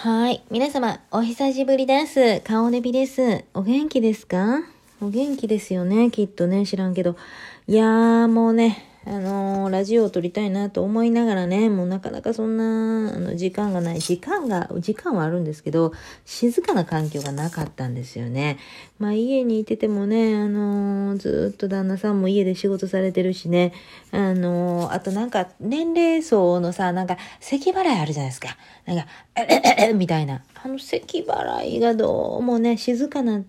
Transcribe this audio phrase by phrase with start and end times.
[0.00, 0.44] はい。
[0.48, 2.40] 皆様、お久しぶりです。
[2.42, 3.44] 顔ネビです。
[3.52, 4.60] お元気ですか？
[5.00, 6.12] お元気ですよね。
[6.12, 7.16] きっとね、知らんけど。
[7.66, 14.00] いやー、もうね、あのー、ラジオを撮りたいなと思いながらね、もうなかなかそんな、あの、時間がない。
[14.00, 15.92] 時間が、時間はあるんですけど、
[16.26, 18.58] 静かな環境がなかったんですよね。
[18.98, 23.72] まあ家にいててもね、あのー、ずっと旦那さんも家で仕事されてるしね、
[24.10, 28.58] あのー、あとなんか年齢層のさ、なんか咳払いあるじゃないですか。
[28.84, 29.06] なんか、
[29.96, 30.42] みたいな。
[30.62, 33.42] あの咳払いがどうもね、静かな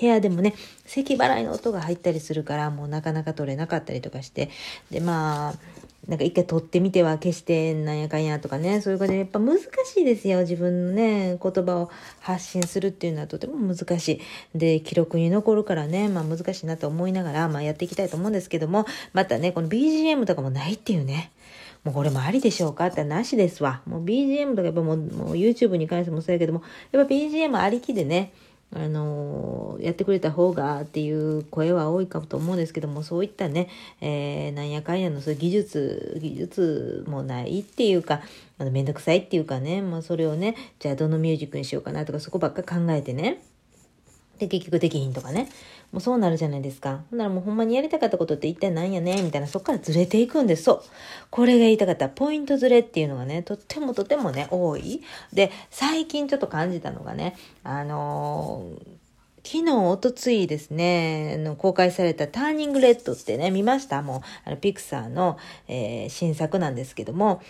[0.00, 0.54] 部屋でもね、
[0.86, 4.50] 咳払いの音が入ったりするから、もうなかなか取れなかったりとかして、
[4.90, 5.54] で、まあ、
[6.08, 10.40] なんか一回撮ってみては消してなんやかんやとかね、そういう感じでやっぱ難しいですよ。
[10.40, 14.20] 自分のね、言葉を発信するっていうのはとても難し
[14.54, 14.58] い。
[14.58, 21.30] で、記録に残るからね、まあ難しいなと思いながら、まあやっていきたいと思うんですけども、またね、この BGM とかもないっていうね。
[21.84, 22.86] もうこれもありでしょうか？
[22.86, 23.82] ってなしですわ。
[23.86, 28.32] もう BGM とかやっぱもうもう YouTube に関してもそうやけども、やっぱ BGM ありきでね、
[28.74, 33.68] あのやってくれた方がっていう声は多いかと思うんですけども、そういったね、
[34.00, 38.22] えー、なんやかんやのそういう技術、技術もないっていうか、
[38.58, 43.42] あのめんどくさいっていうかね、まあそれをね、じゃあどのミュージックにしようかなとかそこばっか考えてね、
[44.38, 45.48] で、結局できひんとかね。
[45.92, 47.02] もうそうなるじゃないですか。
[47.10, 50.64] ほんならもうほんまにやりたかったことって一体何やねみたいな、そっからずれていくんです。
[50.64, 50.82] そう。
[51.30, 52.08] これが言いたかった。
[52.08, 55.02] ポイントずれっていうのがね、とってもとてもね、多い。
[55.32, 58.86] で、最近ちょっと感じたのがね、あのー
[59.44, 64.00] 昨日、おとついですね、の公開されたターニングレッドってね、見ました？
[64.00, 65.36] もう、あの、ピクサーの、
[65.66, 67.42] えー、新作なんですけども、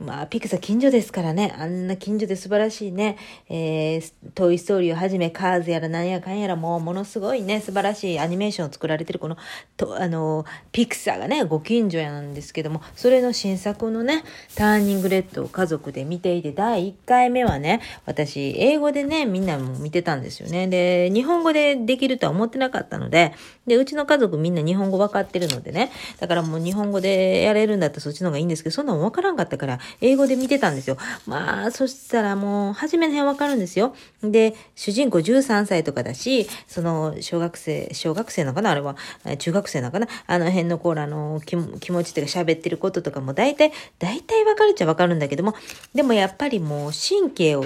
[0.00, 3.16] まあ、ピクサ近所ですからね、あんな近所で素晴らしいね、
[3.48, 9.36] えー、トイストーリーをはじめ、カーズやらなんやかんやらもう、ものすごいね、素晴らしいアニメーションを作られてるこの、
[9.76, 14.22] と、あの、ピクサがね、ご近所やなんですけども、それの新作のね、
[14.54, 20.68] ターニングレッドを家族で見ていて、第1回目はね、私、英語でね、みんなも見てたんですよね。
[20.68, 23.34] で、日本語でできるとは思ってなかったので、
[23.66, 30.96] で、うちの家族みんな日本語分かってるのでね、だからもう日本語でやれるんだったらそっちの方がいいんですけど、そんなの分からんかったから、英語で見てたんですよ。
[31.26, 33.94] まあ、そしたらもう、初めの辺わかるんですよ。
[34.22, 38.96] で、主人公13歳とかだし、その、小学生、小学生なのかなあれは、
[39.38, 45.54] 中学生なのかなあの辺の子らの気持ちっていうか喋ってることとかも大体、大体わかるっちゃわかるんだけども、
[45.94, 47.64] でもやっぱりもう神経を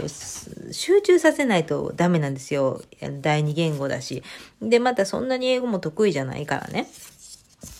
[0.70, 2.82] 集中させないとダメなんですよ。
[3.20, 4.22] 第二言語だし。
[4.60, 6.86] で、またそんなに英語も得意じゃないからね。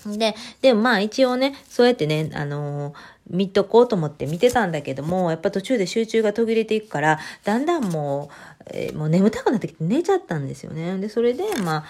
[0.06, 2.94] で、でもまあ一応ね、そうやってね、あのー、
[3.30, 10.98] 見とこうと思って見てたんだけども、やっぱ途中で集中が途切れていくから、だんだんもう、えー、もう眠たくなってきて寝ちゃったんですよね。
[10.98, 11.84] で、それで、まあ、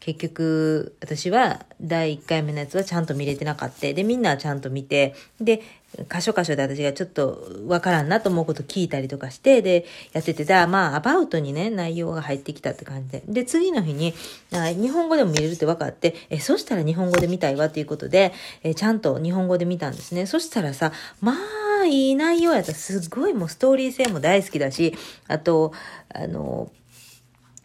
[0.00, 3.92] 結局、私は第1回目のやつはちゃんと見れてなかった。
[3.92, 5.60] で、みんなはちゃんと見て、で、
[6.10, 13.22] 箇所箇所で私がちょっとわからんなと思うこと聞いたりとかして、で、やってて、だ、まあ、アバウトにね、内容が入ってきたって感じで。
[13.26, 14.14] で、次の日に、
[14.52, 18.32] 日本語でも見れるって分かって、え、そしたら日本語で見たいわっていうことで、
[18.62, 20.26] え、ちゃんと日本語で見たんですね。
[20.26, 21.34] そしたらさ、ま
[21.82, 22.72] あ、いい内容やった。
[22.72, 24.94] すごいもうストーリー性も大好きだし、
[25.26, 25.72] あと、
[26.14, 26.70] あの、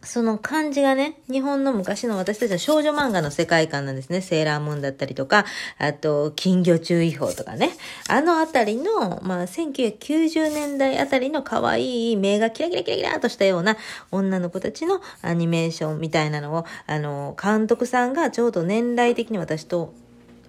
[0.06, 4.22] その漢字がね、日本の昔の私たちの少女漫画の世界観なんですね。
[4.22, 5.46] セーラームーンだったりとか、
[5.78, 7.72] あと、金魚注意報とかね。
[8.10, 13.78] あのあたりの、まあ、1990年代あたりの可愛い目がキラキラキラキラとしたような
[14.12, 19.94] 女の子たちのアニメーションみたいなのを、あの、監督さんがちょうど年代的に私と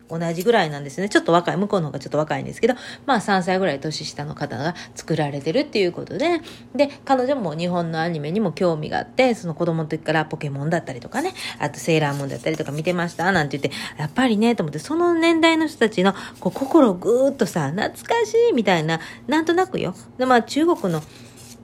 [0.08, 1.08] 同じぐらいなんですね。
[1.08, 2.74] ちょっと若い、向こうの方がちょっと若いんですけど、
[3.06, 6.40] まあ3歳ぐらい年下の方が作られてるっていうことで、
[6.74, 19.94] で、彼女も日本のアニメにも興味があって、その子供の時からポケモンだったりとかね、あとセーラームーンだったりとか見てましたなんて言って、やっぱりね、と思って、その年代の人たちのこう心をぐーっとさ、懐かしいみたいな、なんとなくよ。
[20.18, 21.02] で、まあ中国の、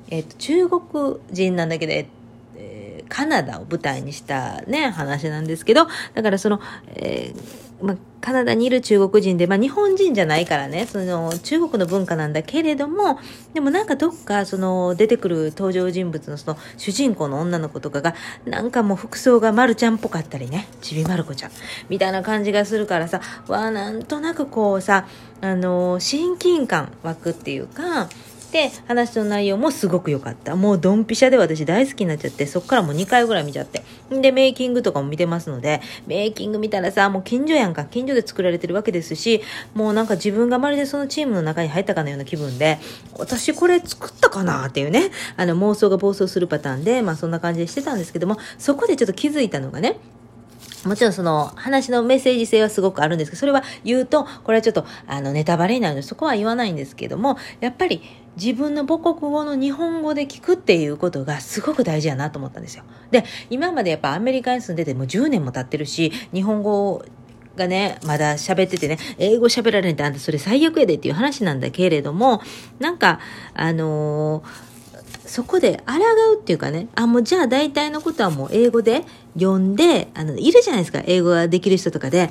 [0.09, 0.83] えっ、と、中国
[1.31, 2.07] 人なんだけど、えっ
[2.57, 13.19] えカナダを舞台にしたね、話なんですけど、だからその、えー、まあ、カナダにいる中国人で、まあ日本人じゃないからね、その中国の文化なんだけれども、
[13.55, 21.51] でもなんかどっかその出てくる登場人物のその主人公の女の子とかが、なんかもう服装がまるちゃんっぽかったりね、ちびまる子ちゃん、
[21.89, 25.07] みたいな感じがするからさ、わあ、なんとなくこうさ、
[25.41, 28.09] あの、親近感湧くっていうか、
[28.53, 30.57] で、話の内容もすごく良かった。
[30.57, 33.83] もうドンピシャで私大好きになっちゃって、そっからもう2回ぐらい見ちゃって。
[34.11, 37.85] で、メイキングとかも見てますので、メイキング見たらさ、もう近所やんか。
[37.85, 39.41] 近所で作られてるわけですし、
[39.75, 42.79] もうなんか自分がまるでそのチームの中に入ったかのような気分で、
[43.17, 49.97] 私これ作ったかなっていうね、あの妄想が暴走するパターンで、まあそんな感じでしてたんですけども、そこでちょっと気づいたのがね、
[50.85, 58.03] もちろんその話のメッセージ性はすごくあるんですけど、それは言うと、これはちょっとあのネタバレになるので、そこは言わないんですけども、やっぱり
[58.37, 62.85] 自分の母国語の日本語で聞くっていうことがすごく大事やなと思ったんですよ。
[63.11, 67.05] で、今までやっぱアメリカに住んでてもう10年も経ってるし、日本語
[67.57, 72.41] がね、まだ喋っててね、英語喋られんってあんたそれ最悪やでっていう話なんだけれども、
[72.79, 73.21] なんか、
[73.55, 74.70] あのー
[75.31, 75.95] そこで抗
[76.37, 79.05] うっていうかね、あ、もうじゃあ大体のことはもう英語で
[79.35, 82.31] 読んで、あの、いるじゃないですか、英語ができる人とかで。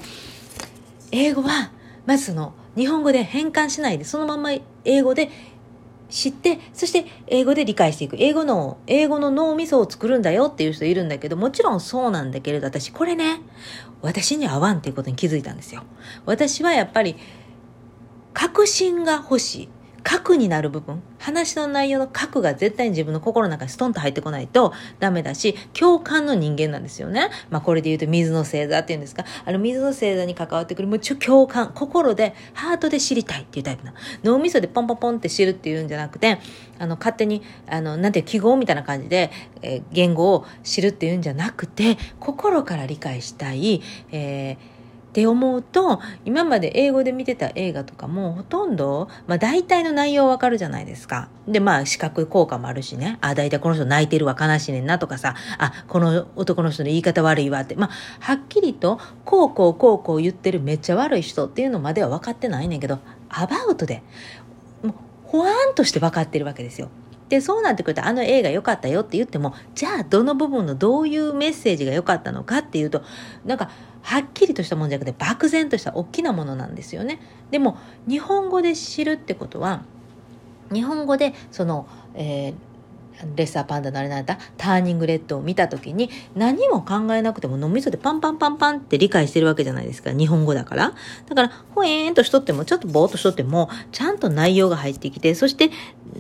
[1.13, 1.72] 英語は、
[2.06, 4.50] まずその、日本語で変換しないで、そのまま
[4.84, 5.30] 英語で
[6.10, 8.18] 知って、そして英語で理解していく。
[8.19, 13.40] 英語の、英語の脳みそを作るんだよっていう人いるんだけど、もちろんそうなんだけれど、私これね、
[14.01, 15.84] 私に合わんっていうことに気づいたんですよ。
[16.25, 17.16] 私はやっぱり、
[18.34, 19.69] 確信が欲しい。
[20.04, 27.30] 核になる部分、話の内容の核が絶対に自分の心の中にストンと入ってこないとダメだし、共感の人間なんですよね。
[27.50, 33.94] まあこれで言うと水の星座っていうんですか、あの水の星座に関わってくる、もうちょ共感、心で、ハートで知りたいっていうタイプな。
[34.24, 36.40] 脳みそでポンポンポンって知るっていうんじゃなくて、
[36.78, 39.31] あの勝手に、あの、なんていう記号みたいな感じで、
[39.62, 43.81] えー、言語を知るっていうんじゃなくて、心から理解したい、
[44.12, 44.79] えー
[45.19, 51.27] って思うと今まで英語で見てた映画とかもほとんど、まあ、大体の内容わかるじゃないですか。
[51.45, 57.89] でまあ視覚効果もあるしねあ大体この人泣いてるわ悲しいねんなとかさあこの男の人の言い方悪いわってまあ
[58.21, 64.04] はっきりとこうこうこうこう言ってるめっちゃ悪い人っていうのまでは分かってないねんけどアバウトで
[64.83, 64.94] もう
[65.25, 66.89] ほわんとして分かってるわけですよ。
[67.30, 73.04] でそうなってくるとあの映画良かったよって言ってもじゃあどの部分のどういうメッセージが良かったのかっていうと
[73.45, 73.69] なんか
[74.10, 77.20] はっきりとしたものじゃなくて漠然とした大きなものなんですよね。
[77.52, 77.78] でも
[78.08, 79.84] 日本語で知るってことは
[80.74, 82.69] 日本語でその、えー
[83.36, 84.38] レッサーパンダのあれなんだ？
[84.57, 90.12] ターニングレッドを見た時に何も考えなくても脳みそでパンパンパンパンって理解してるわけじゃないですか。
[90.12, 90.94] 日本語だから。
[91.27, 95.69] だからほえーんとしとってもちょっとぼーっとしとってもちゃんと内容が入ってきてそして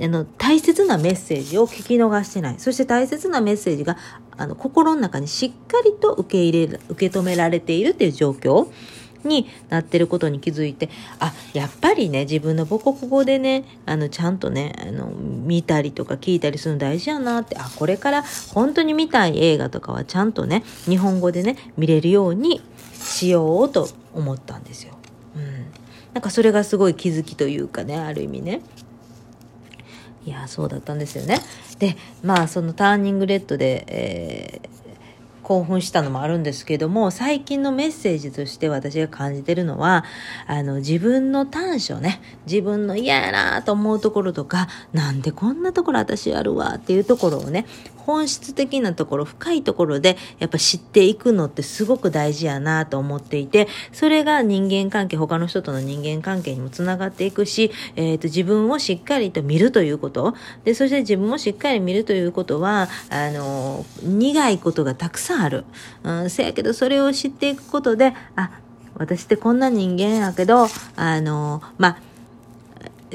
[0.01, 2.55] あの大切なメッセージを聞き逃してない。
[2.59, 3.97] そして大切なメッセージが
[4.37, 8.71] あの心の中にしっかりと受け入れ受け止められているっていう状況。
[9.23, 10.89] になってることに気づいて、
[11.19, 18.23] あ、やっぱりね、自分の母国語でね、あの、ちゃんとね、あの、見たりとか聞いたりするの大事やなって、あ、これから
[18.53, 22.61] 本当に見たい映画とかはちゃんとね、日本語でね、見れるように
[22.93, 24.93] しようと思ったんですよ。
[25.35, 25.43] うん。
[26.13, 28.61] なんかそれがすごい気づきというかね、ある意味ね。
[30.25, 31.39] いや、そうだったんですよね。
[31.79, 34.78] で、まあ、そのターニングレッドで、えー
[35.49, 40.05] 興奮したのもあるんですけども、最近のメッセージとして私が感じてるのは、
[40.45, 47.65] あの、自分の短所ね、自分の嫌やなと思うところとか、なんでこんなところ私やるわっていうところをね、
[48.09, 60.33] 本質的なところ、深いところでやっぱ知っていくのってすごく大事やなと思っていて、それが人間関係、他の人との人間関係にもつながっていくし、えっ、ー、と、自分をしっかりと見るということ、
[60.63, 65.65] で、そして自分をしっかり見るということは、あの、苦いことがたくさんある。
[66.01, 68.49] うん、せやけどそれを知っていくことで、あ、
[68.95, 72.08] 私ってこんな人間やけど、あの、まあ、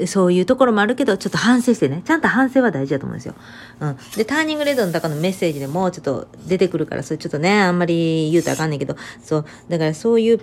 [0.07, 2.01] そういうところもあるけど、ちょっと反省してね。
[2.05, 3.35] ちゃんと反省は大事だと思うんですよ。
[3.79, 3.97] うん。
[4.15, 9.45] で、ターニングレッドの中のメッセージでもちょっと出てくるから、それちょっとね、あんまり言うとあかんねんけど、そう。
[9.69, 10.41] だからそういう、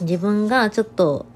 [0.00, 1.26] 自分がちょっと、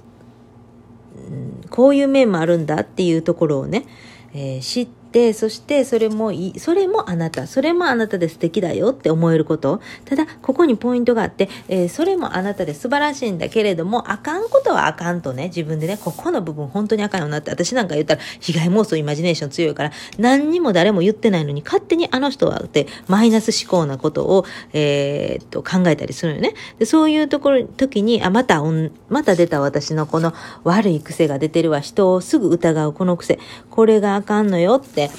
[1.17, 1.21] う
[1.65, 3.87] ん、こういう面もあるんだっていうところをね、
[4.33, 9.81] えー、知って、で、そしてそれもいい、それもあなた、それもあなたで素敵だよって思えること。
[10.05, 26.55] ただ、ここにポイントがあって、えー、それもあなたで素晴らしいんだけれども、あかんことはあかんとね、自分でね、ここの部分本当にあかんよなって、私なんか言ったら、被害妄想イマジネーション強いから、何にも誰も言ってないのに、勝手にあの人はって、マイナス思考なことを、えー、っと、考えたりするよね。
[26.79, 28.63] で、そういうところ、時に、あ、また、
[29.09, 30.33] また出た私のこの
[30.65, 33.39] 悪い癖が出てるわ、人をすぐ疑うこの癖、
[33.71, 35.15] これがあかんのよって、って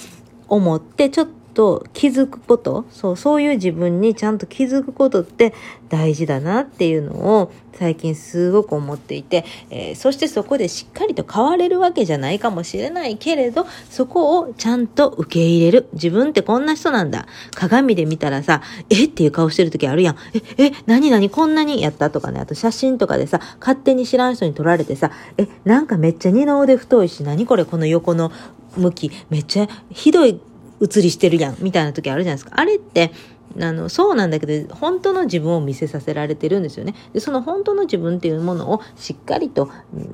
[0.48, 5.54] 思ってちょっと気づくこと、そう、そういう自分にちゃんと気づくことって
[5.90, 15.90] 大事だなっていうのを最近すごく思っていて、えー、そしてそこでしっかりと変われるわけじゃないかもしれないけれど、そこをちゃんと受け入れる。
[15.94, 17.28] 自分ってこんな人なんだ。
[17.54, 20.16] 鏡で見たらさ、えっていう顔してる時あるやん。
[20.58, 22.40] え、え、何々こんなにやったとかね。
[22.40, 27.66] あと写真とかでさ、勝手に知らん人に撮られてさ、え、なんかめっちゃ二の腕太いし、何これ？
[27.66, 28.32] この横の
[28.76, 30.40] 向き、めっちゃひどい
[30.80, 32.60] 写りしてるやん、みたいな時あるじゃないですか。
[32.60, 33.12] あれって、
[33.60, 36.96] あの、そうなんだけど、本当の自分を見せさせられてるんですよね。
[37.14, 39.70] で、その本当の自分っていうものをしっかりと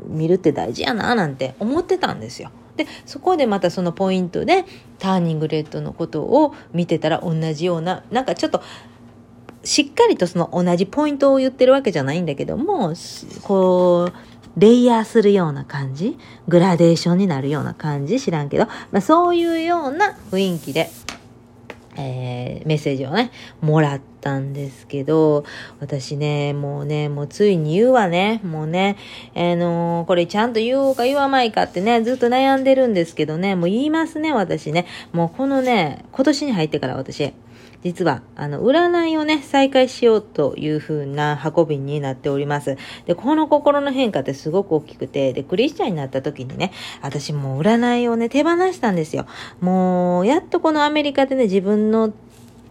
[0.07, 2.51] 見るって大事やな、なんて思ってたんですよ。
[2.75, 4.65] で、そこでまたそのポイントで、
[4.99, 8.61] ターニングレッドのことを見てたら同じような、なんかちょっと、
[9.63, 12.93] しっかりとその同じポイントを言ってるわけじゃないんだけども、
[13.43, 14.13] こう、
[14.57, 20.89] レイヤーするような感じ、グラデーションになるような感じ、知らんけど、まあ、そういうような雰囲気で、
[21.95, 25.45] えー、メッセージをね、もらったんですけど、
[25.79, 28.97] 私ね、もうね、もうついに言うわね、もうね、
[29.35, 34.87] あのー、これちゃんと言おうか言わないかってね、ずっと悩んでるんですけどね、もう言いますね、私ね。
[35.11, 37.33] もうこのね、今年に入ってから私、
[37.83, 42.75] 実は、あの、占いをね、再開しようという風な運びになっております。
[43.05, 49.27] で、この心の変化ってすごく大きくて、で、クリスチャンになった時にね、私もう占いをね、手放したんですよ。
[49.61, 52.13] もう、やっとこのアメリカでね、自分の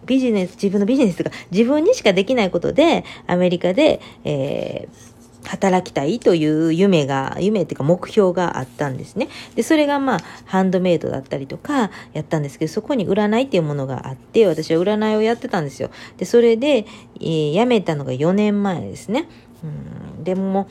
[0.05, 5.06] ビジネス、自分のビジネスとか、自分にしかできないことで、アメリカで、えー、
[5.47, 9.29] 働きたいという夢が、夢っていうか目標があったんですね。
[9.55, 15.89] で、それがまあ、ハンドメイドだったりとか、やったんですけど、そこに占いっていうものがあって、私は占いをやってたんですよ。
[16.17, 16.85] で、それで、
[17.19, 19.27] えー、辞めたのが4年前ですね。
[19.63, 20.67] うん、でも、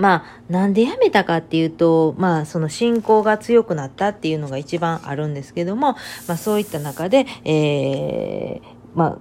[0.00, 5.92] まあ、なんで辞めたかっていうと、まあ、その信仰が強くなったっていうのが一番あるんですけども、
[6.26, 9.18] まあ、そういった中で、えー、まあ、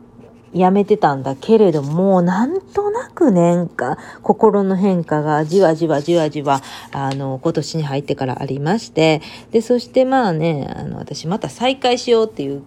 [0.53, 12.63] やめてたんだけれども、なんとなく年か、心の変化がじわじわじわじわ、あの、今年に入ってからありまして、で、そしてまあね、あの、私また再開しようっていう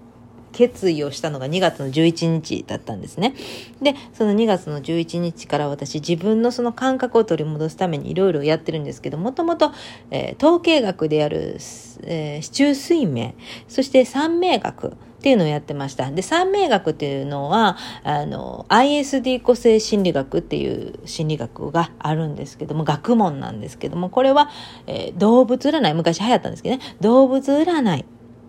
[0.53, 3.35] 決意をしたのが2月の11日だったんですね。
[3.81, 9.73] で、その2月の11日から私自分のその感覚を取り戻すためにいろいろやってるんですけど、もともと、
[10.11, 11.57] えー、統計学である、
[12.05, 13.35] えー、市中水明、
[13.67, 16.11] そして三名学、っていうのをやってました。
[16.11, 24.51] で、三名学っていうのは、あの、ISD 個性心理学っていう心理学があるんですけども、学問なんですけども、これは、
[24.89, 28.05] えー、動物占い、昔流行ったんですけどね、動物占い。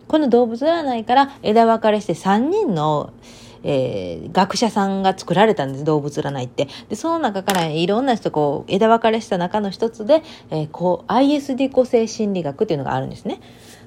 [0.07, 3.13] この動物占いから枝分かれして3人の、
[3.61, 6.69] えー、学者さんが作られたんです、動物占いって。
[6.89, 13.41] で、その中からいろんな人こう、枝分かれした中の一つで、えー、こう、ISD 個性心理学っていうのがあるんですね。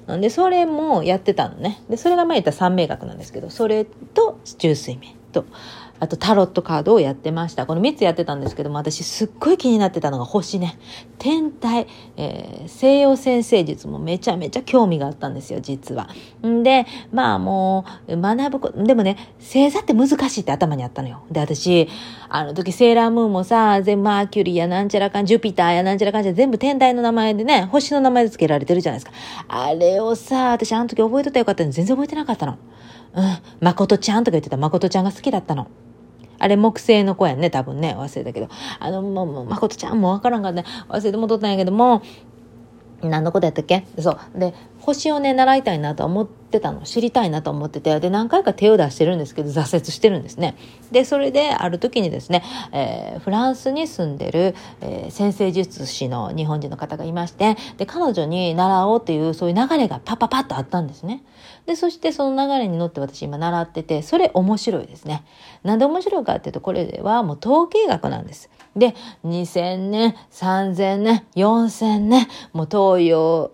[0.07, 1.81] で、それもやってたのね。
[1.89, 5.45] で、それが前言った三名学なんですけど、それと中水面と、
[5.99, 7.65] あとタロットカードをやってました。
[7.65, 10.77] この3つやってたんですけども、私すっごい気になってたのが星ね。
[11.17, 11.87] 天体、
[12.17, 16.09] えー、西洋先生術もめちゃめちゃ興味があったんですよ、実は。
[16.45, 21.23] んで、まあもう、学ぶこでもね、星座って難しいって頭にあったのよ。
[21.31, 21.87] で、私、
[22.29, 29.17] あの時セーラームーンもさ、全マーキュリーやなんちゃらかん、ジュピターやなんちゃらかんじゃ全部天体の名前でね、星の名前で付けられてるじゃないですか。
[29.47, 32.57] あれをさ、私あの時覚えとったらよかったのに全然覚えてなかったの。
[33.13, 35.67] うん、まことちゃんとか言ってたまことちゃんが好きだったの。
[36.39, 37.95] あれ木星の子やんね、多分ね。
[37.97, 38.47] 忘れたけど。
[38.79, 40.63] あの、もう、まことちゃんもわからんから、ね。
[40.89, 42.01] 忘れて戻ったんやけども、
[43.01, 43.85] 何のことやったっけ？
[43.99, 44.39] そう。
[44.39, 44.53] で、
[44.87, 46.83] 星をね、習いたいなと思ってたの。
[46.83, 47.99] 知りたいなと思ってて。
[47.99, 50.55] で、何回か手を出してるんですけど、挫折してるんですね。
[50.93, 52.41] で、それで、ある時にですね、
[52.71, 61.21] えー、フランスに住んでる、えー、先生術師の日本人の方がいまして、で、彼女に習おうっていう、そういう流れがパパパッとあったんですね。
[61.65, 65.25] で、そしてその流れに乗って私今習ってて、それ面白いですね。
[65.63, 68.49] なんで面白いかっていうと、これはもう統計学なんです。
[68.73, 73.51] で、2000年、3000年、4000年、もう東洋、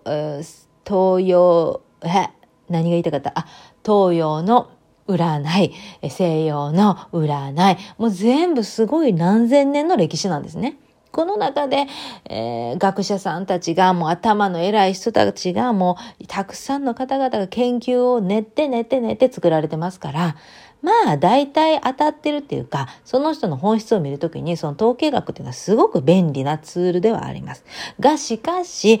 [0.86, 2.28] 東洋、え、
[2.68, 3.32] 何が言いたかった？
[3.34, 3.46] あ、
[3.84, 4.70] 東洋の
[5.06, 10.78] 占い、西洋の占い、もう全部すごい何千年の歴史なんですね。
[11.12, 11.86] この中で、
[12.28, 20.36] えー、学者さんたちが、もう頭の偉い人たちが、もうたくさんの方々が研究を練って練って練って作られてますから、
[20.82, 27.64] まあ、大体当たってるっていうか、その人の本質を見るときに、その統計学っていうのはすごく便利なツールではあります。
[28.00, 29.00] が、しかし、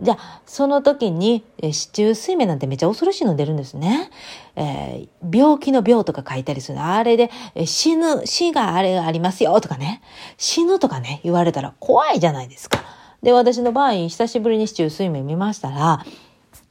[0.00, 4.10] じゃあ、その時に、え、市中睡眠なんてめちゃ恐ろしいの出るんですね。
[4.56, 10.02] えー、病気の病とか書いたりするあれで、え、死ぬ、死があれありますよとかね。
[10.38, 12.82] 死ぬとかね、言われたら怖いじゃないですか。
[13.22, 16.04] で、私の場合、久しぶりに市中睡眠見ましたら、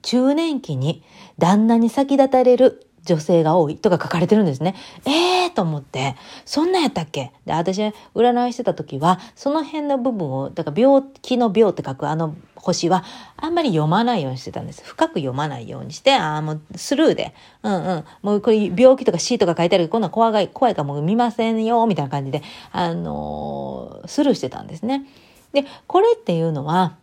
[0.01, 1.03] 中年期に
[1.37, 4.75] 旦那に先立たれる女性が多いとか書かれてるんですね。
[5.05, 6.15] ええー、と思って、
[6.45, 7.31] そんなんやったっけ？
[7.45, 7.81] で、私、
[8.13, 13.03] 占いしてた時は、その辺の部分を、だから病気の病って書くあの星は、
[13.37, 14.83] あんまり読まないようにしてたんです。
[14.83, 25.05] 深く読まないようにして、ああ、もうスルーで、うんうん、もうこれ病気とか死とか書いてあるけど、こんな怖い、怖いかもう見ませんよ、みたいな感じで、あのー、スルーしてたんですね。
[25.53, 26.95] で、これっていうのは、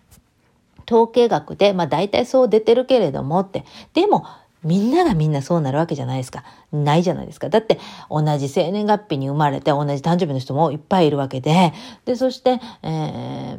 [0.89, 4.27] 統計学で、まあ大体そう出てるけれどもって、でも、
[4.69, 6.45] みんながみんなそうなるわけじゃないですか。
[6.71, 7.49] ないじゃないですか。
[7.49, 11.73] だって同じ生年月日に生まれて同じ誕生日の人もいっぱいいるわけで、
[12.05, 13.59] で、そして、え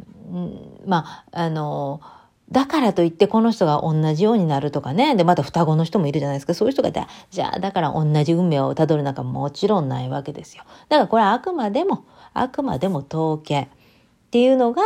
[0.86, 2.00] まあ、あの、
[2.52, 5.14] だからといってこの人が同じようになるとかね。
[5.16, 6.54] で、また双子の人もいるじゃないですか。
[6.54, 10.64] そういう人がいたら、じゃあだから同じ運命をたどるなんかもちろんないわけですよ。
[10.88, 13.68] だからこれはあくまでも、あくまでも統計っ
[14.30, 14.82] ていうのが、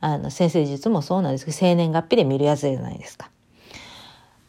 [0.00, 3.30] あの、先生術もそうなんですけど、生年月日で見るやつじゃないですか。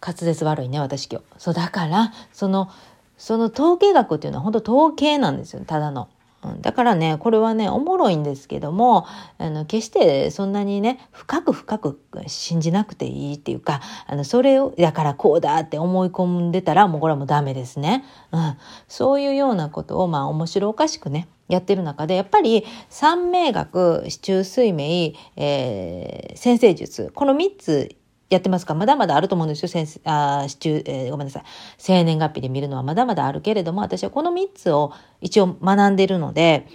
[0.02, 1.26] 滑舌悪いね、私今日。
[1.38, 2.70] そう、だから、その、
[3.18, 6.08] その統計学っていうのは本当統計なんですよ、ただの。
[6.44, 9.06] うんだからね、これはね、おもろいんですけども、
[9.38, 18.06] あの、決してそんなにね、深く深く信じなくていいっていうか、あの、それを、だからこうだって思い込んでたら、もうこれはもうダメですね。
[18.32, 18.58] うん。
[18.88, 27.98] そういうようなことを、まあ、面白おかしくね、やってる中で、やっぱり、三名学、四柱推命、えー、先生術、この三つ
[28.30, 28.76] やってますか？
[28.76, 29.68] まだまだあると思うんですよ。
[29.70, 31.44] 先生、あ、支柱、えー、ごめんなさい。
[31.78, 36.68] 生年月日で見るのはまだまだあるけれども、私はこの3つを一応学んでるので、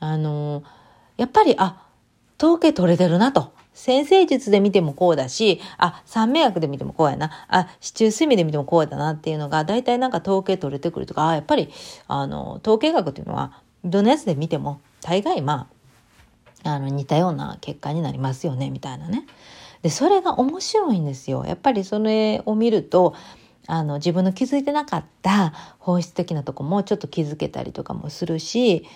[0.00, 0.64] あのー、
[1.18, 1.86] やっぱり、あ、
[2.38, 3.52] 統計取れてるなと。
[3.74, 7.30] 先生術で見てもこうだし、あ、三名学で見てもこうやな。
[7.48, 11.70] あ、市中睡眠で見てもこうやだなっていうのが、大体なんか統計取れてくるとか、あ、やっぱり、
[12.08, 15.68] あの、統計学っていうのは、どのやつで見ても、大概ま
[16.64, 19.24] あ、あの、似たような結果になりますよね、みたいなね。
[19.82, 21.44] でそれが面白いんですよ。
[21.44, 23.14] やっぱりそれを見ると
[23.66, 28.86] あの自分の気づいてなかった本質的なとこもちょっと気づけたりとかもするし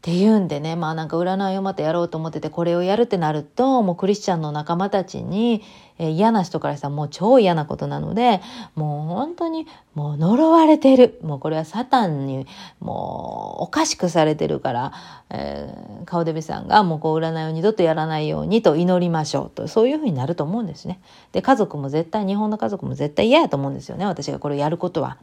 [0.00, 5.62] っていうんでねまあなんか占いをまたやろうと思っててこれをやるってなるともうクリスチャンの仲間たちに、
[5.98, 8.40] えー、嫌な人からしたらもう超嫌なことなので
[8.74, 12.46] もう本当にもう呪われてるもうこれはサタンに
[12.80, 14.92] もうおかしくされてるから、
[15.28, 20.98] えー、顔デビさんがもうこう占いを二度とやらないようにと祈りましょうとそういうふうになると思うんですね。
[21.32, 25.18] で家族も絶対日本の家族も絶対嫌やと思うんですよね私がこれをやることは。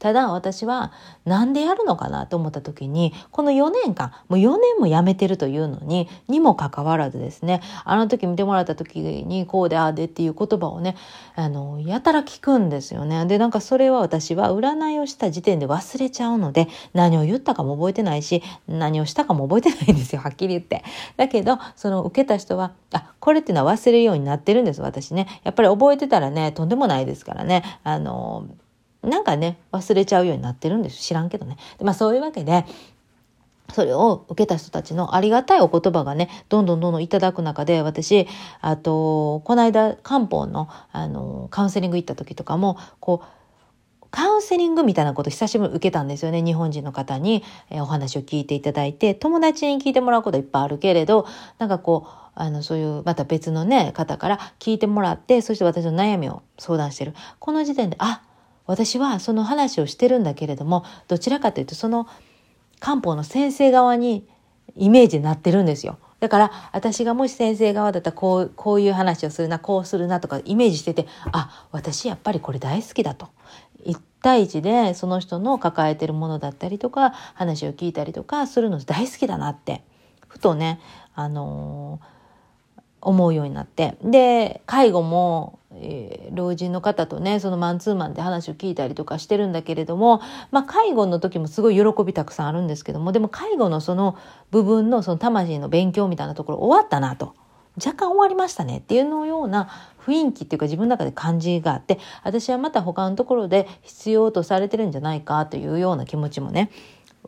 [0.00, 0.92] ただ私は
[1.24, 10.96] なんでやるのかなと思った時にこの4年間もう4年も辞めてるというのににもかかわらずですねあの時見てもらった時にこうでああでっていう言葉をね
[11.36, 13.26] あのやたら聞くんですよね。
[13.26, 20.82] でなんかそれは私は占いをした時点で忘れちゃうので何を言ったかも覚えてないし何をしたかも覚えてないんですよはっきり言って。
[21.18, 25.26] だけどその受けた人はあこれっていうのは忘れるようになってるんです私ね。
[25.44, 27.62] やっぱり覚えてたらねとんでもないですからね。
[27.84, 28.46] あの
[29.02, 31.00] なんかね、忘れちゃうようになってるんです。
[31.00, 31.56] 知らんけどね。
[31.80, 32.66] まあそういうわけで、
[33.72, 38.26] それを受けた人たちのありがたいお言葉がね、どんどんどんどんいただく中で、私、
[38.60, 46.42] あと、この間、漢方の、あの、カウンセリング行った時とかも、こう、カウンセリングみたいなこと久しぶりに受けたんですよね。
[46.42, 51.26] 日本人の方に、お話を聞いていただいて、友達に聞いてもらうこといっぱいあるけれど、
[51.58, 57.14] なんかこう、あの、そういうまた別のね、方から聞いてもらって、そして私の悩みを相談してる。
[57.38, 58.22] この時点で、あ、
[58.70, 62.06] 私はその話をしてるんだけれどもどちらかというとその
[62.78, 64.26] 漢方の先生側に
[64.76, 65.98] イメージになってるんですよ。
[66.20, 73.28] だから私がもし先生側だったらこうこういう話をするなこうするなとかイメージしててあ私やっぱりこれ大好きだと。
[73.86, 79.82] 1対1でその人の抱えてるものだったりとか話を聞いたりとかするの大好きだなって
[80.28, 80.78] ふとね
[81.14, 94.18] あのー、思うようになってで介護もえ、老人の方とねそのマンツーマンで話を聞いたりとかしてるんだけれども、まあ、介護の時もすごい喜びたくさんあるんですけどもでも介護のその
[94.50, 97.34] 部分のその魂の勉強みたいなところ終わったなと。
[97.76, 99.70] 若干終わりましたねっていうのような
[100.04, 106.70] 雰囲気っていうか自分の中で感じがあって私はまた他のところで必要とされてるんじゃないかというような気持ちもね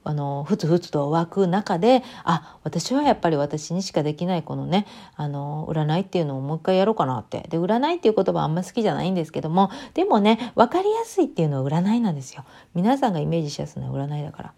[0.05, 7.47] あのふつふつと湧く中であ私はやっぱり私にしかできないこのねあの占いっていうのをもう一回やろうかなって。
[7.49, 12.45] で占いっていう言葉あんま好きじゃないんですけどもでもね分かりやすいっていうのは占いなんですよ。
[12.75, 14.53] 皆さんがイメージしやすいのは占いだから。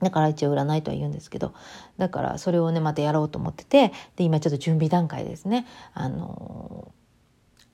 [0.00, 1.52] だから一応占いとは言うんですけど
[1.98, 5.66] だからそれをねまたやろうと思っててで今ちょっと準備段階ですね。
[5.94, 6.92] あの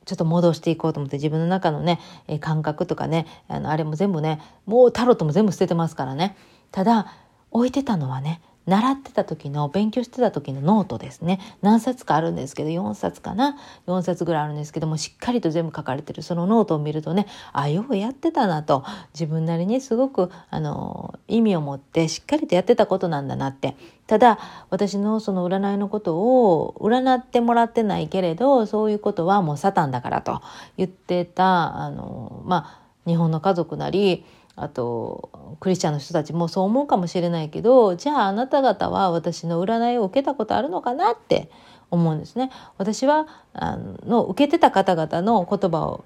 [0.05, 2.01] ちょっと戻していこうと思って自分の中のね
[2.41, 6.37] 感覚とかねあのあれも全部ねもうタロットも全部捨ててますからね。
[6.73, 7.13] ただ
[7.51, 11.39] 置いてたのはね習ってた時の勉強してた時のノートですね。
[11.63, 16.23] 何冊かあるんですけど4冊かな？4冊ぐらいあるんですけどもしっかりと全部書かれてる。
[16.23, 18.85] そのノートを見るとねあようやってたなと。
[19.15, 23.77] 自分なりにすごくあの意味を持ってしっかりとやってたことなんだなって。
[24.09, 24.39] ただ
[24.71, 30.43] 私のその占いのことを占ってもらってないけれどそういうことはもうサタンだからと
[30.77, 34.25] 言ってたあのまあ日本の家族なり
[34.57, 41.51] あとクリスチャンの人たちもそう思うかもしれないけどじゃああなた方は私の占いを受けたことあるのかなって
[41.91, 42.51] 思うんですね。
[42.79, 46.05] 私はあの受けてた方々の言葉を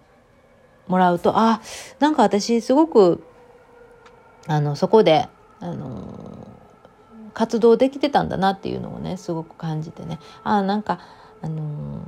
[0.88, 1.60] もらうとあ
[2.00, 3.22] なんか私すごく
[4.46, 5.28] あのそこで
[5.60, 6.48] あの
[7.32, 11.00] 活動できてたんだなっていうのをねすごく感じてねあなんか
[11.40, 12.02] あの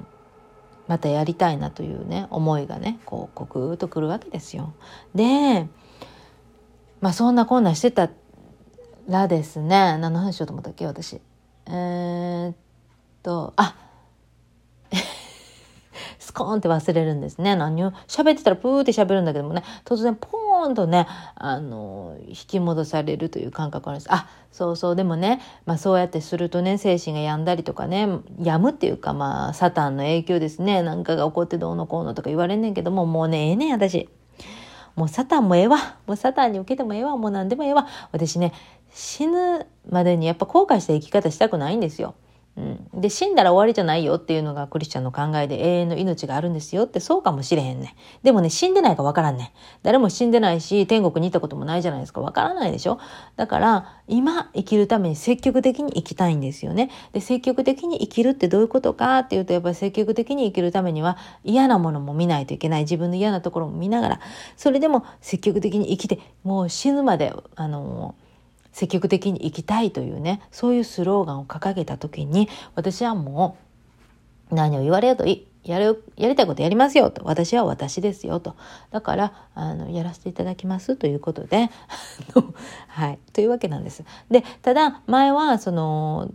[0.89, 4.75] またやりたいなというね思いがねこうこくとくるわけですよ。
[5.15, 5.69] で
[7.03, 8.09] まあそんなこんなしてた
[9.09, 11.21] らですね何の話しようと思ったっけ私。
[11.67, 12.55] えー、っ
[13.23, 13.75] とあ
[16.21, 17.57] スコーンって忘れるんですね。
[17.57, 17.91] 何を？
[18.07, 24.13] 喋ってたらプーって喋るんだけどもね、突然ポーンとね、あの、引き戻されるという感覚あるんです。
[24.13, 28.09] あ、そうそう、でもね、まあそうやってするとね、精神が病んだりとかね、
[28.41, 34.09] 病むっていうかまあサタンの影響ですね、なんかが起こってどうのこうのとか言われんねんけども、もうね、ええねん、私。
[34.95, 35.97] もうサタンもええわ。
[36.07, 37.17] もうサタンに受けてもええわ。
[37.17, 37.87] もう何でもええわ。
[38.13, 38.53] 私ね、
[38.93, 42.15] 死ぬまでにやっぱ後悔した生き方したくないんですよ。
[42.55, 52.21] うん、で死んだら終わりじゃないよっていうのがクリスチャンの考えで永遠の命があるんですよってそうかもしれへんねでもね死んでないかわからんね誰も死んでないし天国に行ったこともないじゃないですか。
[52.21, 52.99] わからないでしょ？
[53.37, 56.91] だから今生きるために積極的に生きたいんですよね。
[57.15, 62.83] で積極的に生きるってどういうことかっていうとやっぱり積極的に生きるためには嫌なものも見ないといけない。
[62.83, 64.21] 自分の嫌なところも見ながら。
[64.59, 68.15] それでも積極的に生きてもう死ぬまであの
[68.73, 73.57] 積極的に生きたいというねそういうスローガンを掲げた時に私はも
[74.51, 78.57] う何を言われようといいやるやりたいことやりますよと私は私ですよと
[78.91, 81.71] だからあのやらせていただきますということで
[82.89, 84.05] はいというわけなんです。
[84.31, 86.33] でただ前はその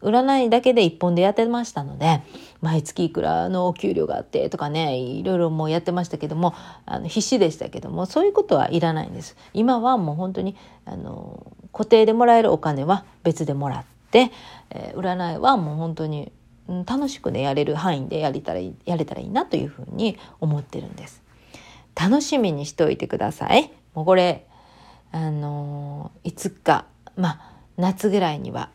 [0.00, 2.22] 占いだけで一本でやってましたので
[2.62, 6.54] 毎月いくらのお給料があってとかねいろいろもうやってましたけども
[6.86, 9.36] あの必死でしたけどもそういうことはいらないんです。
[9.52, 14.30] 今はもう本当にあの固定でもらえるお金は別でもらって、
[14.70, 16.32] えー、占いはもう本当に
[16.86, 21.22] 楽しくねやれる範囲でやれたらやれたらいいなというふうに思ってるんです。
[21.94, 23.72] 楽しみにしておいてください。
[23.94, 24.46] もうこれ
[25.12, 28.70] あのいつかまあ夏ぐらいには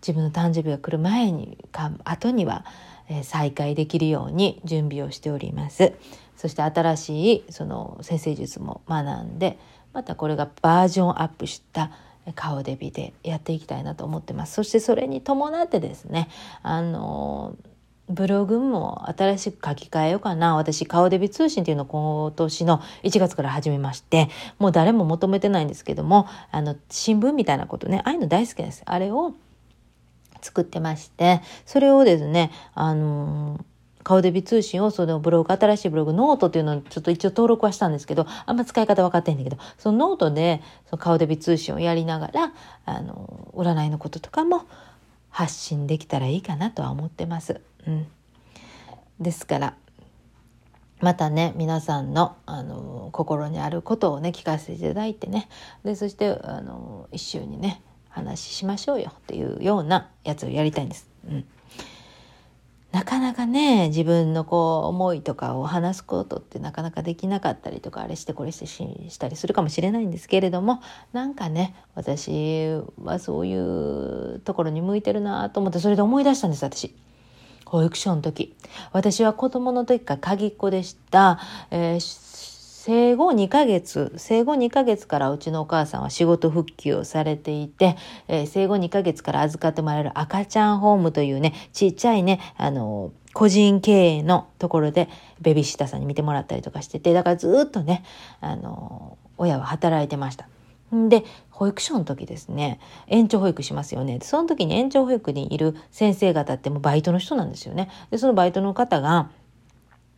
[0.00, 2.64] 自分の誕生日が来る前にか後には、
[3.08, 5.92] えー、再開できるように準備をしております。
[6.36, 9.58] そして新しいその先生術も学んで
[9.96, 11.90] またこれがバージョンアップした
[12.34, 14.52] 顔デビでやっていきたいなと思ってます。
[14.52, 16.28] そしてそれに伴ってですね
[16.62, 17.56] あの
[18.10, 20.54] ブログも新しく書き換えようかな。
[20.54, 24.28] 私、顔デビ通信っていうのを今年の1月から始めまして、
[24.58, 28.82] もう誰も求めてないんですけども、あの、新聞みたいなことね、ああいうの大好きです。
[28.84, 29.34] あれを
[30.40, 33.64] 作ってまして、それをですね、あのー、
[34.06, 42.52] 顔デビ通信をそのブログ、新しいブログ、ノートっていうのをちょっと一応登録はしたんですけど、あんま使い方分かってないんだけど、そのノートでその顔デビ通信をやりながら、
[42.84, 44.64] あの、占いのこととかも
[45.28, 47.60] 発信できたらいいかなとは思ってます。
[47.84, 48.06] うん。
[49.18, 49.74] ですから、
[51.00, 55.46] またね皆さんのあの心にあることをね聞かせていただいてね
[55.84, 61.10] でそしてあの一緒にね話しましょうよっていうようなやつをやりたいんです。
[61.28, 61.44] うん
[62.96, 70.80] なかなかね自分のこう思いとかを話すことってなかなかできなかったりとかあれしてこれしてしたりするかもしれないんですけれども
[71.12, 72.70] なんかね私
[73.02, 76.94] はそういうところに向いてるなと思ってそれで思い出したんです私。
[77.66, 78.56] 保育所の時
[78.92, 81.38] 私は子供の時から鍵っ子でした、
[81.70, 82.55] えー
[82.86, 87.96] 生後2ヶ月、生後2ヶ月からうちのお母さんは仕事復帰をされていて、
[88.28, 95.08] えー、生後2ヶ月から預かってもらえる赤ちゃんホームというね、ちっちゃいね、あの個人経営のところで
[95.40, 98.04] ベビーシッターさんに見てもらったりとかしてて、だからずっとね、
[98.40, 100.48] あの親は働いてました。
[100.92, 104.20] で、保育所の時ですね、延長保育しますよね。
[104.22, 107.90] その時に延長保育にいる先生方ってもうバイトの人なんですよね。
[108.12, 109.30] で、そのバイトの方が、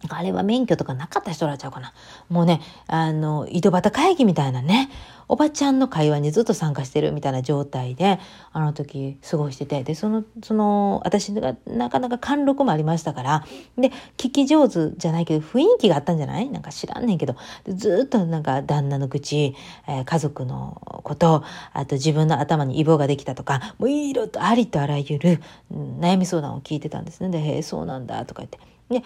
[0.08, 1.92] あれは免許とかなかった人らちゃうかな。
[2.28, 4.90] もうね、あの、井戸端会議みたいなね、
[5.30, 8.18] おばちゃんの会話にずっと参加してるみたいな状態で、
[8.52, 13.44] あの時過ごしてて、で、その、その、私がなかなか貫禄もありましたから、
[13.76, 16.48] で、聞き上手じゃないけど、雰囲気があったんじゃない？
[16.48, 17.34] なんか知らんねんけど、
[17.66, 19.54] ずっとなんか旦那の愚痴、
[19.86, 27.28] えー、家族のこと、あと自分の頭にイボができたとか、もういろいろとありとあらゆる悩み相談を聞いてたんですね。
[27.28, 28.58] で、へえ、そうなんだ、とか言って。
[28.88, 29.04] で、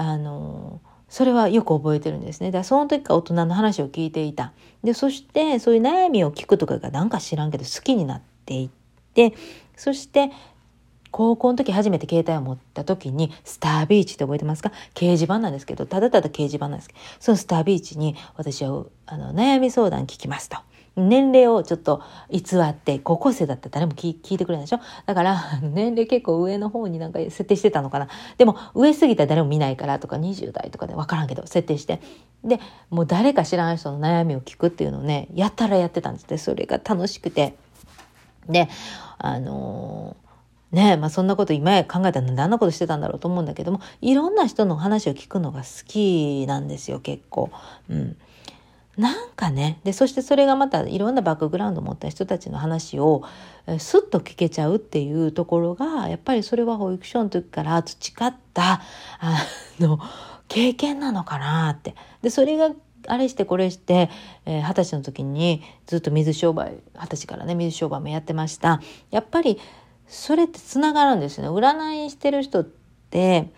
[0.00, 2.52] あのそれはよく覚えてるんですね。
[2.52, 4.52] だその時から大人の話を聞いていた。
[4.84, 8.68] で、そしてそういう悩みを聞くとかがなんか知らんけど好きになっていっ
[9.14, 9.34] て、
[9.76, 10.30] そして
[11.10, 14.70] 高校の時初めて携帯を持った時にスタービーチって覚えてますか？
[14.94, 20.58] 掲示板なんですけど、ただただ掲示板なんですけど、そのスタービーチに私はあの悩み相談聞きますと。
[20.98, 24.80] 年齢をちょっと偽って、高校生だったら誰も聞いてくれないでしょ？
[25.06, 28.08] だから、 年齢結構上の方になんか設定してたのかな？
[28.36, 32.00] でも、上すぎたら誰も見ないからとか、20代とかでわからんけど、設定して。
[32.44, 36.38] で、もう誰か知らない人の悩みを聞くっていうのをね、やったらやってたんですって。
[36.38, 37.54] それが楽しくて。
[38.48, 38.68] で、
[39.18, 40.28] あのー
[40.70, 47.48] ねまあそんなこと今考えたらなんであんなことしてたんだろうと思うんだけども、いろんな人の話を聞くのが好きなんですよ、結構。
[47.88, 48.16] うん。
[48.98, 53.22] なんかね、で、そしてそれがまたいろんなバックグラウンドを持った人たちの話を
[53.78, 58.82] スッと聞けちゃうっていうところが、やっぱりそれは保育所の時から培った、
[59.20, 59.38] あ
[59.78, 60.00] の、
[60.48, 61.94] 経験なのかなって。
[62.22, 62.70] で、それが
[63.06, 64.10] あれしてこれして
[64.44, 68.80] 二十、えー、歳の時にずっと水商売二十歳からね水商売もやってました。
[69.10, 69.58] やっぱり
[70.08, 71.48] それってつがるんですね。
[71.48, 73.52] 占いしてる人って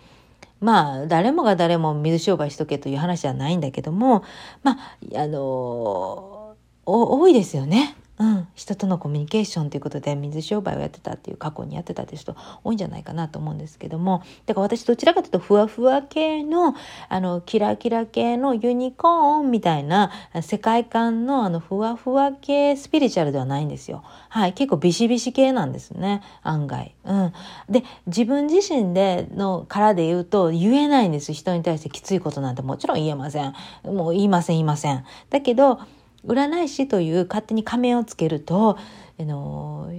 [0.61, 4.23] まあ誰もが誰も水商売しとけという話じゃないんだけども
[4.63, 4.77] ま
[5.15, 7.95] ああの多いですよね。
[8.21, 16.75] うん、人とのコミュニケーションということで水商売をやってたっていう過去にやってたって人多いんじゃないかなと思うんですけどもだから私どちらかというとふわふわ系の
[17.09, 20.11] あのキラキラ系のユニコーンみたいな
[20.43, 24.03] 世界観のあのふわふわ系スピリチュアルではないんですよ。
[24.29, 26.93] はい、結構ビシビシ系なんですね案外。
[27.03, 27.33] うん、
[27.71, 33.55] で自分自身でのからで言うと言えないんです人に対してきついことなんてもちろん言えません。
[33.83, 35.03] もう言いません言いません。
[35.31, 35.79] だけど
[36.25, 38.77] 占い師という勝手に仮面をつけると、
[39.19, 39.89] あの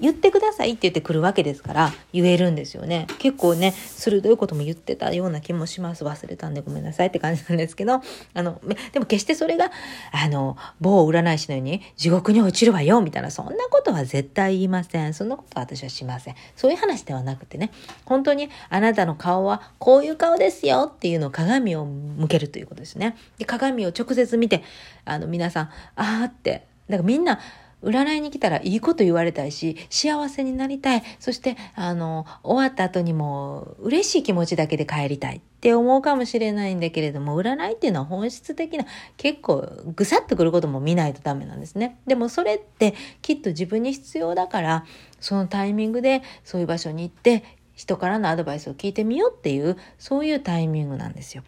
[0.00, 3.06] 言ってくださいって言ってくるわけですから言えるんですよね。
[3.18, 6.04] 結構ね、鋭いことも言ってたような気もします。
[6.04, 8.02] 忘れたんでごめんなさいって感じなんですけど、
[8.34, 8.60] あの、
[8.92, 9.70] でも決してそれが、
[10.12, 15.14] あの、某占い師のように地獄に落ちるわよみたいな、そんなことは絶対言いません。
[15.14, 16.34] そんなことは私はしません。
[16.56, 17.70] そういう話ではなくてね、
[18.04, 23.16] 本当にあなたの顔はこういう顔ですよっていうのを鏡を向けるということですね。
[23.38, 24.62] で鏡を直接見て、
[25.04, 27.38] あの、皆さん、あーって、だからみんな、
[27.82, 31.02] 占いに来たらいいこと言われたいし、幸せになりたい。
[31.18, 38.84] そして、あの、終わった後にも嬉しい気持ちだけで帰りたいって思うかもしれないんだけれども、占いっていうのは本質的な、
[39.16, 41.98] 結構ぐさっとくることも見ないとダメなんですね。
[42.06, 44.84] でもそれってきっと自分に必要だから、
[45.20, 51.42] そのタイミングでそういう場所に行って、人からのアドバイスを聞いてみようっていう、そういうタイミングなんですよ。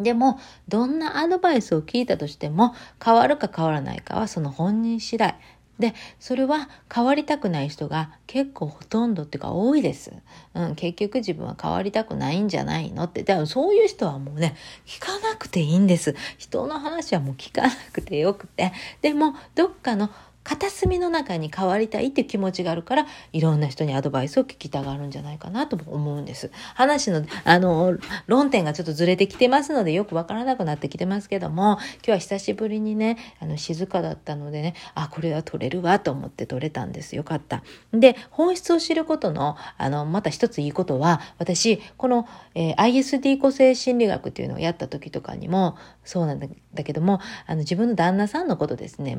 [0.00, 5.36] でも、どんなアドバイスを聞いたとしても、変わるか変わらないかはその本人次第。
[5.78, 10.12] で、それは変わりたくない人が結構ほとんどっていうか多いです。
[10.54, 13.22] うん、結局自分は変わりたくないんじゃないのって。
[13.22, 14.56] だからそういう人はもうね、
[14.86, 16.16] 聞かなくていいんです。
[16.36, 18.72] 人の話はもう聞かなくてよくて。
[19.02, 20.10] でも、どっかの
[20.48, 26.50] 片隅の中に変わりたいっていう気持ちがあるからいろんな人にアドバイスを聞きたがるんじゃないかなとも思うんです。
[26.74, 37.62] 話のあの論点がちょっとずれてきてますのでよくわからなくなってきてますけども今日は久しぶりにねあの静かだったのでねあこれは取れるわと思って取れたんですよかった。
[37.92, 46.48] で本質を知ることのあのまた一ついいことは私この、えー、ISD 個性心理学っていうのをやった時とかにもそうなんだ
[46.84, 49.14] けどもあの自分の旦那さんのことですね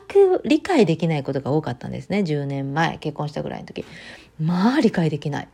[0.00, 2.20] く理解できないことが多かったんですね。
[2.20, 3.84] 10年前、結婚したぐらいの時。
[4.40, 5.48] まあ理解できない。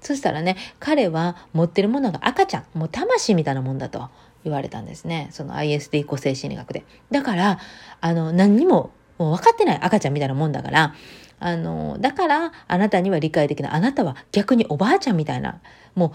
[0.00, 4.08] そしたらね、彼は持ってるものが赤ちゃん、もう魂みたいなもんだと
[4.44, 5.28] 言われたんですね。
[5.30, 6.84] その ISD 個性心理学で。
[7.10, 7.58] だから、
[8.00, 10.94] あの、何にももう分かってない赤ちゃんみたいなもんだから、
[11.38, 13.72] あの、だからあなたには理解できない。
[13.72, 15.60] あなたは逆におばあちゃんみたいな、
[15.94, 16.12] もう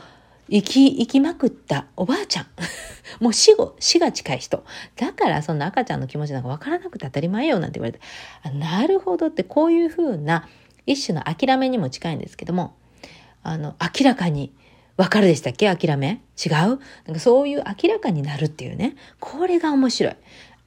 [0.49, 2.45] 生き、生きまくったおばあちゃん。
[3.19, 4.63] もう死後、死が近い人。
[4.95, 10.47] だからそんな赤ちゃんの気持ちなんかわからなくて当たり前よなんて言われて、なるほどってこういうふうな
[10.85, 12.75] 一種の諦めにも近いんですけども、
[13.43, 14.53] あの、明らかに
[14.97, 15.73] わかるでしたっけ？
[15.73, 16.21] 諦め？
[16.43, 16.51] 違う？
[16.51, 16.77] なん
[17.13, 18.95] かそういう明らかになるっていうね。
[19.19, 20.15] これが面白い。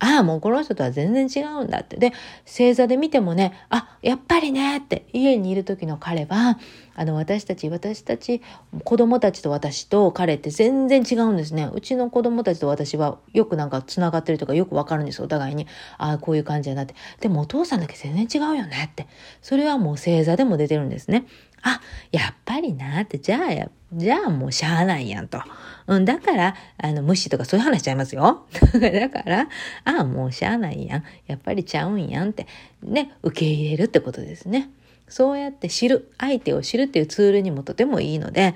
[0.01, 1.99] ああ、もうこの人とは全然違うんだって。
[1.99, 2.13] で、
[2.47, 6.59] 星座で見てもね、あ、やっぱりねって、家にいる時の彼は、
[6.95, 8.41] あの、私たち、私たち、
[8.85, 11.69] 子供たちと私と彼って全然違うんですね。
[11.73, 15.67] うちの子供たちと私はよくなんか繋がってるとかよくわかるんです、お互いに。
[15.99, 16.95] ああ、こういう感じだなって。
[17.21, 19.07] でもお父さんだけ全然違うよねって。
[19.43, 21.27] それはもう星座でも出てるんですね。
[21.63, 25.43] あ、やっぱりなって、じゃあ、じゃあもうしゃあないやんと。
[25.91, 28.47] うん、だから、あの、無視とかそういう話しちゃいますよ。
[28.79, 29.49] だから、
[29.85, 31.05] ああ、もうしゃあないやん。
[31.27, 32.47] やっぱりちゃうんやんって、
[32.81, 34.71] ね、受け入れるってことですね。
[35.09, 38.55] そうやって知る、相手を知るっていうツールにもとてもいいので、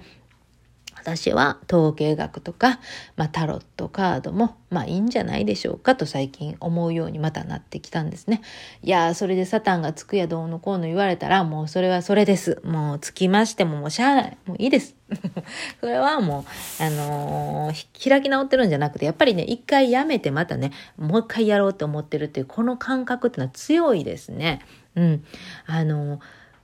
[1.04, 2.80] 私は統計学とか、
[3.16, 8.40] まあ、タロットカードも、まあいいんじゃないでしょうかと最近思うようにまたなってきたんですね。
[8.82, 12.60] いやそれでサタンがつくやどうのこうの言われたら、もうそれはそれです。
[12.64, 14.38] もうつきましてももうしゃあない。
[14.46, 14.96] もういいです。
[15.80, 16.46] それはも
[16.80, 24.60] う、あのー、開き直ってるんじゃなくて、やっぱりね、一回やめてまたね、もう一回やろうと思ってるっていう、この感覚っていうのは強いですね。
[24.96, 25.24] うん。
[25.66, 26.20] あのー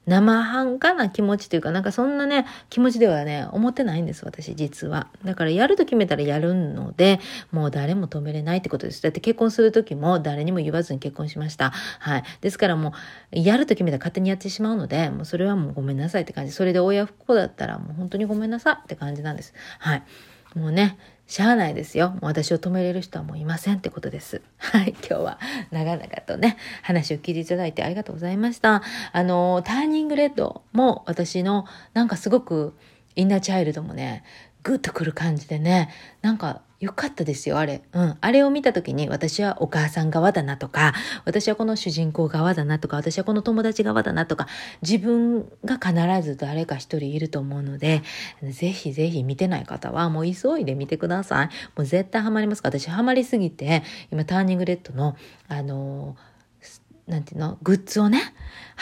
[0.06, 5.08] 生半可な気持ちというか、なんかそんなね、気持ちではね、思ってないんです、私、実は。
[5.24, 7.20] だからやると決めたらやるので、
[7.52, 9.02] もう誰も止めれないってことです。
[9.02, 11.70] だって結婚する時も誰にも言わずに結婚しました。
[11.70, 12.24] はい。
[12.40, 12.92] ですからも
[13.32, 16.52] う、やると決めたら勝手にやってしまうので、もうそれはもうごめんなさいって感じ。
[16.52, 19.54] それで親不孝だったらもう本当にごめんなさいって感じなんです。
[19.78, 20.02] はい。
[20.54, 22.16] もうね、しゃあないですよ。
[22.22, 24.42] 私を止めれる人はもういませんってことです。
[24.58, 24.96] はい。
[25.08, 25.38] 今日は
[25.70, 28.82] 長々とね、話を聞いていただいてありがとうございました。
[29.12, 32.74] あの、ターニングレッドも私のなんかすごく
[33.14, 34.24] インナーチャイルドもね、
[34.62, 35.90] グッとくる感じでね、
[36.22, 37.82] なんかよかったですよ、あれ。
[37.92, 38.16] うん。
[38.20, 40.94] あれを見た時に私はお母さん側だなとか、
[41.26, 44.48] 私はこの主人公側だなとか、私はこの友達側だなとか、
[44.80, 48.02] 自分が必ず誰か一人いると思うので、
[48.42, 51.46] ぜひぜひ見てない方はもう急いで見てください。
[51.76, 55.16] もう絶対ハマりますか、私ハマりすぎて、今ターニングレッドの、
[55.48, 56.30] あのー
[57.10, 58.20] なんていうの、グッズをね、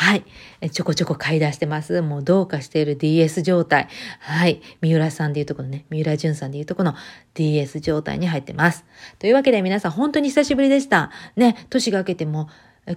[0.01, 2.03] はい、ちょこちょこ買い出してます。
[2.03, 3.89] もうどうかしている DS 状態。
[4.21, 6.95] はい、三浦さんでいうとこのね、三浦淳さんでいうとこの
[7.35, 8.85] DS 状態に入ってます。
[9.19, 11.11] というわけで皆さん本当に久しぶりでした。
[11.35, 12.49] ね、年が明けても、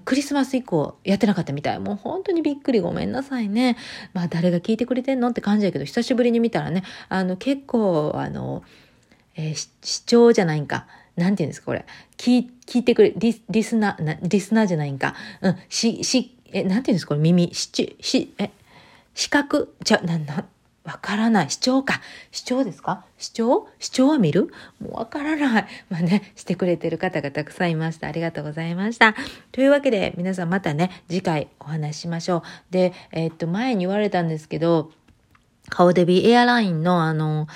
[0.06, 1.80] クリスマス以降やってなかったみたい。
[1.80, 3.78] もう本当にびっくりごめんなさいね。
[4.14, 8.62] まあ誰が聞いてくれてんのって感じやけど、久しぶりに見たらね、あの結構、あの、
[9.36, 10.86] えー、視聴じゃないんか。
[11.16, 11.84] なんて言うんですか、これ。
[12.18, 15.16] 聞いてくれ、リスナー、なリスナーじゃないんか。
[15.42, 17.98] うん、し、し、え、なんて言うんですか、これ耳、しち、
[18.38, 18.52] え、
[19.14, 20.46] 視覚、じゃ、な、な、
[20.84, 21.52] わからない。
[21.52, 22.02] 視聴か。
[22.32, 23.06] 視聴ですか？
[23.20, 23.68] 視聴？
[23.78, 24.52] 視聴は見る？
[24.80, 25.68] もうわからない。
[25.90, 28.08] まあね、してくれてる方がたくさんいました。
[28.08, 29.14] ありがとうございました。
[29.52, 32.42] というわけで、皆さんまたね、次回お話ししましょう。
[32.72, 34.92] で、えー、っと、前に言われたんですけど、
[35.70, 37.48] 顔デビエアラインのあの、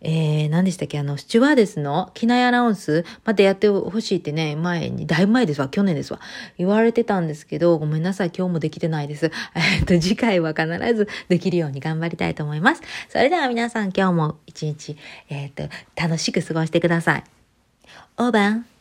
[0.00, 0.98] えー、何でしたっけ？
[0.98, 6.20] あの、スチュワーデスの機内アナウンス、またやってほしいってね、前に、だいぶ前ですわ、去年ですわ、
[6.58, 9.30] 言われてたんですけど、ごめんなさい、今日もできてないです。
[9.54, 12.82] えっと、次回は必ずできるように頑張りたいと思います。
[13.08, 14.96] それでは皆さん、今日も一日、
[15.28, 17.24] えっ、と、楽しく過ごしてください。
[18.18, 18.75] オーバー。